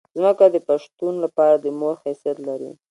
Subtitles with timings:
[0.17, 2.71] ځمکه د پښتون لپاره د مور حیثیت لري.